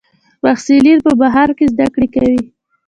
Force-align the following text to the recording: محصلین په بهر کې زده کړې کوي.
محصلین 0.43 0.99
په 1.05 1.11
بهر 1.21 1.49
کې 1.57 1.65
زده 1.73 1.87
کړې 1.93 2.07
کوي. 2.15 2.41